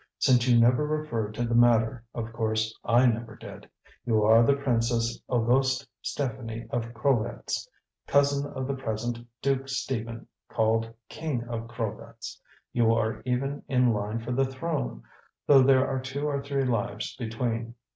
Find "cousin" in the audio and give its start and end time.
8.07-8.51